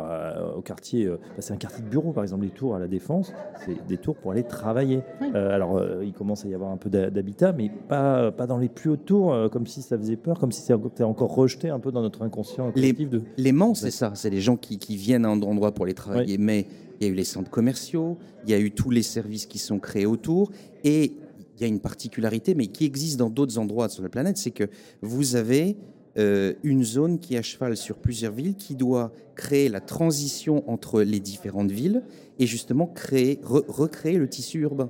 au 0.56 0.62
quartier, 0.62 1.06
euh, 1.06 1.18
bah, 1.18 1.40
c'est 1.40 1.54
un 1.54 1.58
quartier 1.58 1.84
de 1.84 1.90
bureau, 1.90 2.12
par 2.12 2.24
exemple, 2.24 2.44
les 2.44 2.52
tours 2.52 2.76
à 2.76 2.80
la 2.80 2.88
Défense, 2.88 3.34
c'est 3.66 3.88
des 3.88 3.98
tours 3.98 4.16
pour 4.16 4.32
aller 4.32 4.44
travailler. 4.44 5.02
Euh, 5.34 5.56
alors, 5.56 5.82
il 6.04 6.14
commence 6.14 6.46
à 6.46 6.50
y 6.50 6.54
avoir 6.54 6.72
un 6.72 6.78
peu 6.78 6.90
d'habitat, 6.90 7.54
mais 7.54 7.72
pas, 7.88 8.32
pas 8.32 8.46
dans 8.46 8.58
les 8.58 8.70
plus 8.70 8.92
hautes 8.92 9.06
tours, 9.06 9.50
comme 9.52 9.66
si 9.66 9.82
ça 9.82 9.98
faisait 9.98 10.18
peur, 10.18 10.38
comme 10.38 10.52
si 10.52 10.62
c'était 10.62 11.04
encore 11.04 11.34
rejeté 11.34 11.70
un 11.70 11.80
peu 11.80 11.92
dans 11.92 12.02
notre 12.02 12.22
inconscient 12.22 12.72
collectif. 12.72 13.00
Les, 13.00 13.06
de... 13.20 13.24
L'aimant, 13.38 13.74
c'est 13.74 13.92
ça, 13.92 14.12
c'est 14.14 14.30
les 14.30 14.42
gens 14.42 14.58
qui, 14.58 14.78
qui, 14.78 14.98
viennent 14.98 15.26
à 15.26 15.30
un 15.30 15.42
endroit 15.42 15.72
pour 15.72 15.86
aller 15.86 15.94
travailler, 15.94 16.38
mais 16.38 16.68
il 17.00 17.08
y 17.08 17.10
a 17.10 17.14
eu 17.14 17.16
les 17.16 17.24
centres 17.24 17.52
commerciaux, 17.52 18.18
il 18.46 18.52
y 18.52 18.54
a 18.54 18.60
eu 18.60 18.72
tous 18.72 18.90
les 18.90 19.04
services 19.04 19.46
qui 19.46 19.60
sont 19.60 19.80
créés 19.80 20.06
autour, 20.06 20.52
et 20.84 21.14
il 21.56 21.62
y 21.62 21.64
a 21.64 21.68
une 21.68 21.80
particularité, 21.80 22.56
mais 22.56 22.68
qui 22.68 22.86
existe 22.86 23.18
dans 23.18 23.30
d'autres 23.30 23.58
endroits 23.58 23.90
sur 23.90 24.04
la 24.04 24.10
planète, 24.10 24.38
c'est 24.38 24.52
que 24.52 24.70
vous 25.02 25.36
avez 25.36 25.76
euh, 26.18 26.54
une 26.64 26.84
zone 26.84 27.20
qui 27.20 27.36
est 27.36 27.38
à 27.38 27.42
cheval 27.44 27.78
sur 27.78 27.98
plusieurs 27.98 28.34
villes, 28.34 28.56
qui 28.56 28.76
doit 28.76 29.12
créer 29.36 29.70
la 29.70 29.82
transition 29.82 30.68
entre 30.70 31.02
les 31.02 31.20
différentes 31.20 31.72
villes 31.72 32.04
et 32.40 32.48
justement 32.48 32.88
créer, 32.88 33.40
recréer 33.44 34.18
le 34.18 34.28
tissu 34.28 34.60
urbain. 34.60 34.90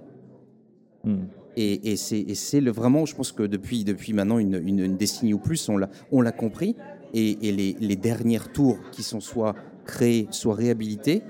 Hmm. 1.04 1.26
Et, 1.60 1.96
c'est 1.96 2.62
vraiment, 2.62 3.06
je 3.08 3.16
pense 3.16 3.32
que 3.32 3.42
depuis, 3.42 3.84
depuis 3.84 4.14
maintenant 4.14 4.38
une, 4.38 4.96
décennie 4.96 5.34
ou 5.34 5.40
plus, 5.40 5.70
on 6.12 6.22
l'a 6.22 6.32
compris. 6.32 6.76
Et, 7.16 7.36
les, 7.52 7.96
dernières 7.96 8.52
tours 8.52 8.78
qui 8.92 9.02
sont 9.02 9.20
soit 9.20 9.56
créées, 9.86 10.28
soit 10.30 10.54
réhabilitées, 10.54 11.24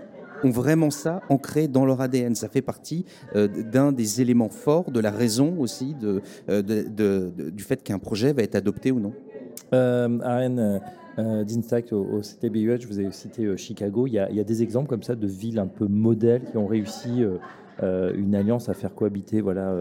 ont 0.43 0.49
vraiment 0.49 0.89
ça 0.89 1.21
ancré 1.29 1.67
dans 1.67 1.85
leur 1.85 2.01
ADN. 2.01 2.35
Ça 2.35 2.49
fait 2.49 2.61
partie 2.61 3.05
euh, 3.35 3.47
d'un 3.47 3.91
des 3.91 4.21
éléments 4.21 4.49
forts 4.49 4.91
de 4.91 4.99
la 4.99 5.11
raison 5.11 5.55
aussi 5.59 5.95
de, 5.95 6.21
euh, 6.49 7.31
du 7.51 7.63
fait 7.63 7.83
qu'un 7.83 7.99
projet 7.99 8.33
va 8.33 8.43
être 8.43 8.55
adopté 8.55 8.91
ou 8.91 8.99
non. 8.99 9.13
Euh, 9.73 10.19
Arène 10.21 10.59
euh, 10.59 10.79
euh, 11.19 11.43
d'Instact 11.43 11.91
au, 11.91 12.03
au, 12.03 12.21
CTBUH, 12.21 12.81
je 12.81 12.87
vous 12.87 12.99
ai 13.01 13.11
cité 13.11 13.45
euh, 13.45 13.57
Chicago. 13.57 14.07
Il 14.07 14.13
y, 14.13 14.19
a, 14.19 14.29
il 14.29 14.37
y, 14.37 14.39
a, 14.39 14.43
des 14.43 14.63
exemples 14.63 14.87
comme 14.87 15.03
ça 15.03 15.15
de 15.15 15.27
villes 15.27 15.59
un 15.59 15.67
peu 15.67 15.87
modèles 15.87 16.43
qui 16.43 16.57
ont 16.57 16.67
réussi 16.67 17.23
une 17.81 18.33
alliance 18.33 18.69
à 18.69 18.73
faire 18.73 18.95
cohabiter 18.95 19.39
voilà, 19.41 19.75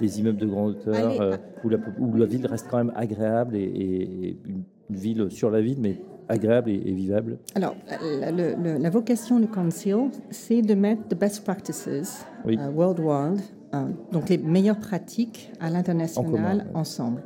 les 0.00 0.20
immeubles 0.20 0.38
de 0.38 0.46
grande 0.46 0.70
hauteur, 0.70 1.38
où, 1.64 1.68
la, 1.68 1.78
où, 1.98 2.16
la, 2.16 2.26
ville 2.26 2.46
reste 2.46 2.68
quand 2.70 2.78
même 2.78 2.92
agréable 2.94 3.56
et, 3.56 4.36
une, 4.46 4.62
ville 4.90 5.30
sur 5.30 5.50
la 5.50 5.62
ville, 5.62 5.78
mais 5.80 5.96
agréable 6.28 6.70
et, 6.70 6.92
vivable 6.92 7.38
Alors, 7.54 7.76
la, 8.20 8.30
la, 8.78 8.90
vocation 8.90 9.40
du 9.40 9.46
Council, 9.46 10.10
c'est 10.30 10.62
de 10.62 10.74
mettre 10.74 11.08
the 11.08 11.18
best 11.18 11.44
practices 11.44 12.24
oui. 12.44 12.58
worldwide, 12.74 13.40
donc 14.12 14.28
les 14.28 14.38
meilleures 14.38 14.78
pratiques 14.78 15.50
à 15.60 15.70
l'international 15.70 16.66
ensemble. 16.74 17.22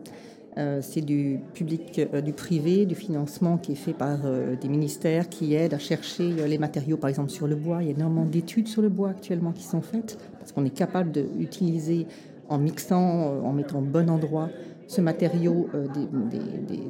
Euh, 0.59 0.81
c'est 0.83 1.03
du 1.03 1.39
public, 1.55 2.01
euh, 2.13 2.21
du 2.21 2.33
privé, 2.33 2.85
du 2.85 2.97
financement 2.97 3.59
qui 3.59 3.73
est 3.73 3.77
fait 3.77 3.93
par 3.93 4.19
euh, 4.25 4.57
des 4.57 4.69
ministères 4.69 5.29
qui 5.29 5.55
aident 5.55 5.75
à 5.75 5.79
chercher 5.79 6.33
les 6.49 6.59
matériaux, 6.59 6.97
par 6.97 7.09
exemple 7.09 7.31
sur 7.31 7.47
le 7.47 7.55
bois. 7.55 7.79
Il 7.83 7.87
y 7.87 7.91
a 7.91 7.95
énormément 7.95 8.25
d'études 8.25 8.67
sur 8.67 8.83
le 8.83 8.89
bois 8.89 9.11
actuellement 9.11 9.53
qui 9.53 9.63
sont 9.63 9.83
faites 9.83 10.19
parce 10.39 10.51
qu'on 10.51 10.65
est 10.65 10.75
capable 10.75 11.13
d'utiliser 11.13 12.07
en 12.49 12.59
mixant, 12.59 13.41
en 13.45 13.53
mettant 13.53 13.79
au 13.79 13.83
bon 13.83 14.11
endroit 14.11 14.49
ce 14.89 15.01
matériau 15.01 15.69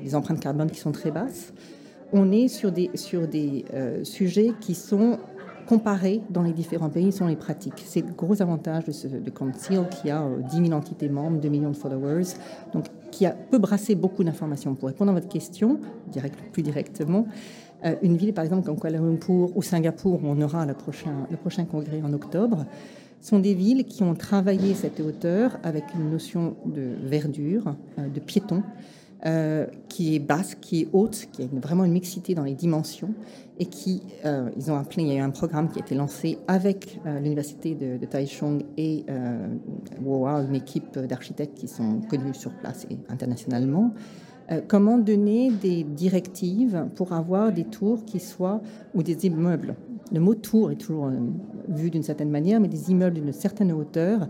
des, 0.01 0.15
empreintes 0.15 0.39
carbone 0.39 0.71
qui 0.71 0.79
sont 0.79 0.93
très 0.93 1.11
basses. 1.11 1.53
On 2.13 2.33
est 2.33 2.49
sur 2.49 2.73
des, 2.73 2.91
sur 2.95 3.29
des 3.29 3.65
sujets 4.03 4.53
qui 4.61 4.75
sont 4.75 5.19
comparés 5.69 6.23
dans 6.31 6.43
les 6.43 6.53
différents 6.53 6.89
pays 6.89 7.13
sont 7.13 7.27
les 7.27 7.37
pratiques. 7.37 7.83
C'est 7.85 8.01
le 8.01 8.13
gros 8.13 8.41
avantage 8.41 8.85
de, 8.85 8.93
ce, 8.93 9.07
de 9.07 9.31
qui 10.01 10.11
a 10.11 10.27
10 10.51 10.67
000 10.67 10.73
entités 10.73 11.11
membres, 11.11 11.39
2 11.39 11.49
millions 11.51 11.71
de 11.71 11.77
followers. 11.77 12.25
Donc 12.73 12.87
qui 13.11 13.27
a, 13.27 13.33
peut 13.33 13.59
brasser 13.59 13.95
beaucoup 13.95 14.25
d'informations. 14.25 14.75
Pour 14.75 14.89
répondre 14.89 15.11
à 15.11 15.15
votre 15.15 15.29
question, 15.29 15.79
direct, 16.11 16.39
plus 16.53 16.63
directement, 16.63 17.27
euh, 17.85 17.95
une 18.03 18.17
ville 18.17 18.33
par 18.33 18.45
exemple 18.45 18.65
comme 18.65 18.79
Kuala 18.79 18.99
Lumpur 18.99 19.55
ou 19.57 19.63
Singapour, 19.63 20.21
où 20.25 20.27
on 20.27 20.41
aura 20.41 20.65
le 20.65 20.75
prochain, 20.75 21.27
le 21.31 21.37
prochain 21.37 21.65
congrès 21.67 22.01
en 22.03 22.13
octobre, 22.13 22.65
sont 23.21 23.39
des 23.39 23.55
villes 23.55 23.85
qui 23.85 24.03
ont 24.03 24.15
travaillé 24.15 24.75
cette 24.75 25.01
hauteur 25.01 25.59
avec 25.63 25.85
une 25.95 26.11
notion 26.11 26.57
de 26.65 26.93
verdure, 27.03 27.75
euh, 27.99 28.09
de 28.09 28.21
piéton, 28.21 28.63
euh, 29.27 29.67
qui 29.89 30.15
est 30.15 30.21
basse, 30.21 30.55
qui 30.55 30.83
est 30.83 30.89
haute, 30.93 31.29
qui 31.33 31.43
a 31.43 31.47
vraiment 31.53 31.85
une 31.85 31.93
mixité 31.93 32.35
dans 32.35 32.45
les 32.45 32.55
dimensions 32.55 33.15
et 33.59 33.67
qui, 33.67 34.03
euh, 34.25 34.51
ils 34.57 34.71
ont 34.71 34.77
appelé, 34.77 35.03
il 35.03 35.09
y 35.09 35.13
a 35.13 35.17
eu 35.17 35.21
un 35.21 35.31
programme 35.31 35.69
qui 35.69 35.79
a 35.79 35.83
été 35.83 35.95
lancé 35.95 36.39
avec 36.47 37.01
euh, 37.07 37.19
l'université 37.19 37.75
de, 37.75 38.05
Taichung 38.07 38.63
et 38.77 39.05
euh, 39.11 39.49
une 40.49 40.55
équipe 40.55 40.99
d'architectes 40.99 41.59
qui 41.59 41.69
sont 41.69 42.01
connus 42.09 42.35
sur 42.35 42.53
place 42.53 42.87
et 42.91 42.97
internationalement. 43.09 43.93
comment 44.67 44.97
donner 44.97 45.51
des 45.51 45.85
directives 45.85 46.87
pour 46.95 47.13
avoir 47.13 47.53
des 47.53 47.65
tours 47.65 48.05
qui 48.07 48.21
soient, 48.21 48.63
ou 48.95 49.03
des 49.03 49.27
immeubles? 49.27 49.75
Le 50.11 50.21
mot 50.21 50.35
tour 50.35 50.71
est 50.71 50.77
toujours 50.77 51.11
vu 51.69 51.91
d'une 51.91 52.03
certaine 52.03 52.31
manière, 52.31 52.59
mais 52.59 52.69
des 52.69 52.91
immeubles 52.91 53.21
d'une 53.21 53.33
certaine 53.33 53.73
hauteur 53.73 54.29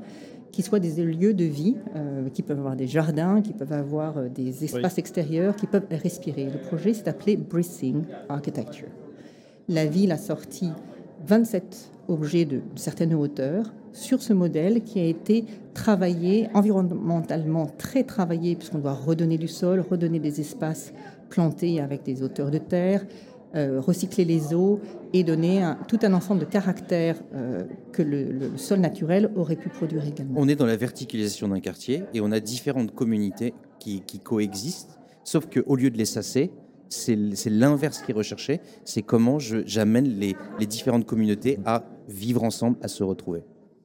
qui 0.53 0.63
soient 0.63 0.81
des 0.81 1.03
lieux 1.05 1.35
de 1.35 1.45
vie, 1.45 1.77
euh, 1.97 2.29
qui 2.31 2.43
peuvent 2.43 2.59
avoir 2.59 2.77
des 2.77 2.87
jardins, 2.87 3.43
qui 3.43 3.53
peuvent 3.53 3.73
avoir 3.73 4.19
euh, 4.19 4.29
des 4.29 4.65
espaces 4.65 4.99
extérieurs, 4.99 5.57
qui 5.57 5.67
peuvent 5.67 5.87
respirer. 5.91 6.45
Le 6.45 6.59
projet 6.59 6.95
s'est 6.95 7.09
appelé 7.09 7.37
Breathing 7.37 8.05
Architecture. 8.29 8.89
La 9.69 9.87
ville 9.87 10.13
a 10.13 10.19
sorti 10.19 10.71
27 11.27 11.91
objets 12.09 12.45
de 12.45 12.61
certaines 12.77 13.15
hauteurs 13.15 13.73
sur 13.93 14.23
ce 14.23 14.33
modèle 14.33 14.83
qui 14.83 14.99
a 15.01 15.05
été 15.05 15.45
travaillé, 15.75 16.49
environnementalement 16.55 17.67
très 17.67 18.05
travaillé, 18.05 18.57
puisqu'on 18.57 18.79
doit 18.79 18.95
redonner 18.95 19.39
du 19.39 19.49
sol, 19.49 19.81
redonner 19.81 20.19
des 20.19 20.41
espaces 20.41 20.93
plantés 21.29 21.81
avec 21.81 22.03
des 22.05 22.23
hauteurs 22.23 22.51
de 22.51 22.59
terre, 22.59 23.05
euh, 23.55 23.81
recycler 23.81 24.25
les 24.25 24.53
eaux 24.55 24.81
et 25.13 25.25
donner 25.25 25.73
tout 25.89 25.99
un 26.03 26.13
ensemble 26.13 26.41
de 26.41 26.45
caractères 26.45 27.17
euh, 27.35 27.65
que 27.93 28.03
le, 28.03 28.57
sol 28.57 28.81
naturel 28.81 29.31
aurait 29.37 29.57
pu 29.57 29.71
produire 29.71 30.07
également. 30.07 30.39
On 30.39 30.49
est 30.49 30.57
dans 30.57 30.67
la 30.67 30.77
verticalisation 30.77 31.49
d'un 31.49 31.61
quartier 31.61 32.05
et 32.13 32.21
on 32.21 32.31
a 32.31 32.41
différentes 32.41 32.95
communautés 32.95 33.55
qui, 33.79 34.03
coexistent, 34.23 34.99
sauf 35.25 35.47
qu'au 35.47 35.77
lieu 35.77 35.91
de 35.91 35.97
les 35.97 36.05
sasser, 36.05 36.51
c'est 36.91 37.17
l'inverse 37.47 38.03
qui 38.03 38.13
est 38.13 38.15
recherché, 38.15 38.61
c'est 38.85 39.03
comment 39.03 39.39
j'amène 39.39 40.19
les, 40.19 40.37
les 40.59 40.67
différentes 40.67 41.07
communautés 41.07 41.59
à 41.65 41.85
vivre 42.09 42.45
ensemble, 42.45 42.77
à 42.83 42.89
se 42.89 43.03
retrouver. 43.03 43.45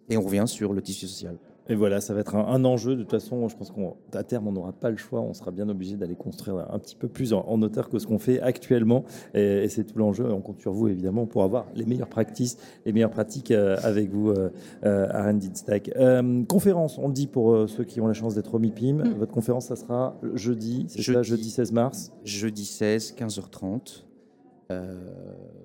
Et 0.09 0.17
on 0.17 0.21
revient 0.21 0.45
sur 0.45 0.73
le 0.73 0.81
tissu 0.81 1.07
social. 1.07 1.37
Et 1.69 1.75
voilà, 1.75 2.01
ça 2.01 2.13
va 2.13 2.19
être 2.21 2.35
un, 2.35 2.65
enjeu. 2.65 2.95
De 2.95 3.01
toute 3.01 3.11
façon, 3.11 3.47
je 3.47 3.55
pense 3.55 3.71
qu'à 4.11 4.23
terme, 4.23 4.47
on 4.47 4.51
n'aura 4.51 4.73
pas 4.73 4.89
le 4.89 4.97
choix. 4.97 5.21
On 5.21 5.33
sera 5.33 5.51
bien 5.51 5.69
obligé 5.69 5.95
d'aller 5.95 6.15
construire 6.15 6.67
un, 6.71 6.79
petit 6.79 6.95
peu 6.95 7.07
plus 7.07 7.33
en, 7.33 7.61
hauteur 7.61 7.89
que 7.89 7.99
ce 7.99 8.07
qu'on 8.07 8.19
fait 8.19 8.41
actuellement. 8.41 9.05
Et, 9.33 9.67
c'est 9.69 9.85
tout 9.85 9.97
l'enjeu. 9.97 10.31
On 10.31 10.41
compte 10.41 10.59
sur 10.59 10.73
vous, 10.73 10.87
évidemment, 10.87 11.25
pour 11.25 11.43
avoir 11.43 11.67
les 11.75 11.85
meilleures 11.85 12.09
pratiques, 12.09 12.57
les 12.85 12.91
meilleures 12.91 13.09
pratiques 13.09 13.51
euh, 13.51 13.77
avec 13.83 14.09
vous, 14.09 14.29
euh, 14.29 14.49
euh 14.85 15.07
à 15.09 15.33
Stack. 15.53 15.91
Euh, 15.95 16.43
conférence, 16.45 16.97
on 16.97 17.07
le 17.07 17.13
dit 17.13 17.27
pour 17.27 17.69
ceux 17.69 17.83
qui 17.83 18.01
ont 18.01 18.07
la 18.07 18.13
chance 18.13 18.35
d'être 18.35 18.53
au 18.53 18.59
MIPIM. 18.59 18.97
Mm. 18.97 19.13
Votre 19.19 19.31
conférence, 19.31 19.67
ça 19.67 19.75
sera 19.75 20.19
jeudi, 20.33 20.85
c'est 20.89 21.01
jeudi, 21.01 21.23
jeudi 21.23 21.49
16 21.49 21.71
mars 21.71 22.11
Jeudi 22.23 22.65
16, 22.65 23.15
15h30. 23.17 24.03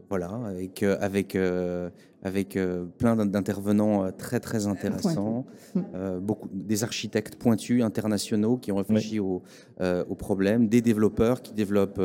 Voilà, 0.08 0.30
avec, 0.46 0.82
avec 0.82 1.36
avec 2.22 2.56
euh, 2.56 2.84
plein 2.98 3.14
d'intervenants 3.16 4.04
euh, 4.04 4.10
très 4.10 4.40
très 4.40 4.66
intéressants, 4.66 5.46
euh, 5.94 6.18
beaucoup 6.18 6.48
des 6.52 6.82
architectes 6.82 7.36
pointus 7.36 7.82
internationaux 7.82 8.56
qui 8.56 8.72
ont 8.72 8.76
réfléchi 8.76 9.20
au, 9.20 9.42
au, 9.80 10.14
problème, 10.14 10.68
des 10.68 10.80
développeurs 10.80 11.42
qui 11.42 11.52
développent 11.52 12.02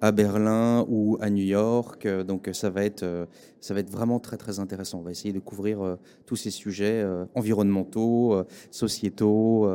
à 0.00 0.12
Berlin 0.12 0.84
ou 0.88 1.18
à 1.20 1.30
New 1.30 1.44
York. 1.44 2.06
donc 2.24 2.48
ça 2.52 2.70
va 2.70 2.84
être 2.84 3.28
ça 3.60 3.74
va 3.74 3.80
être 3.80 3.90
vraiment 3.90 4.20
très 4.20 4.36
très 4.36 4.60
intéressant. 4.60 5.00
On 5.00 5.02
va 5.02 5.10
essayer 5.10 5.32
de 5.32 5.40
couvrir 5.40 5.98
tous 6.24 6.36
ces 6.36 6.50
sujets 6.50 7.04
environnementaux, 7.34 8.44
sociétaux. 8.70 9.68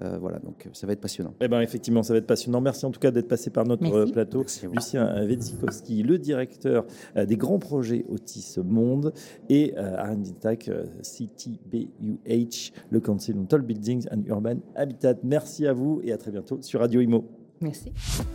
Euh, 0.00 0.18
voilà, 0.18 0.38
donc 0.38 0.68
ça 0.72 0.86
va 0.86 0.92
être 0.92 1.00
passionnant. 1.00 1.34
Eh 1.40 1.48
ben, 1.48 1.60
effectivement, 1.60 2.02
ça 2.02 2.12
va 2.12 2.18
être 2.18 2.26
passionnant. 2.26 2.60
Merci 2.60 2.84
en 2.84 2.90
tout 2.90 3.00
cas 3.00 3.10
d'être 3.10 3.28
passé 3.28 3.50
par 3.50 3.64
notre 3.64 4.04
plateau. 4.12 4.44
Lucien 4.72 5.24
Wedzikowski, 5.26 6.02
le 6.02 6.18
directeur 6.18 6.84
des 7.16 7.36
grands 7.36 7.58
projets 7.58 8.04
Otis 8.08 8.56
Monde 8.64 9.12
et 9.48 9.74
euh, 9.76 10.02
R&D 10.02 10.30
euh, 10.68 10.84
CTBUH, 11.02 12.72
le 12.90 13.00
Council 13.00 13.34
on 13.38 13.44
Tall 13.44 13.62
Buildings 13.62 14.06
and 14.10 14.22
Urban 14.26 14.56
Habitat. 14.74 15.14
Merci 15.22 15.66
à 15.66 15.72
vous 15.72 16.00
et 16.04 16.12
à 16.12 16.18
très 16.18 16.30
bientôt 16.30 16.58
sur 16.62 16.80
Radio 16.80 17.00
Imo. 17.00 17.24
Merci. 17.60 17.90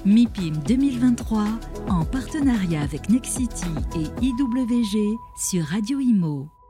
MIPIM 0.05 0.63
2023 0.67 1.45
en 1.89 2.05
partenariat 2.05 2.81
avec 2.81 3.09
Nexity 3.09 3.69
et 3.95 4.25
IWG 4.25 5.15
sur 5.37 5.63
Radio 5.65 5.99
Imo. 5.99 6.60